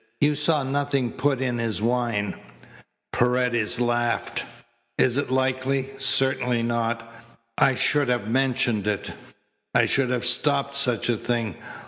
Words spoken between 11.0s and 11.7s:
a thing.